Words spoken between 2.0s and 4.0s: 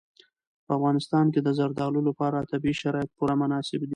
لپاره طبیعي شرایط پوره مناسب دي.